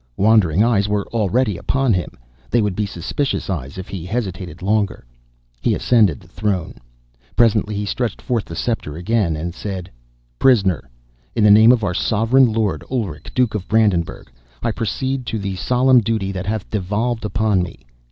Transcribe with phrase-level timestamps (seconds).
[0.17, 2.13] Wondering eyes were already upon him.
[2.49, 5.05] They would be suspicious eyes if he hesitated longer.
[5.61, 6.73] He ascended the throne.
[7.35, 9.91] Presently he stretched forth the sceptre again, and said:
[10.39, 10.89] "Prisoner,
[11.35, 14.31] in the name of our sovereign lord, Ulrich, Duke of Brandenburgh,
[14.63, 17.85] I proceed to the solemn duty that hath devolved upon me.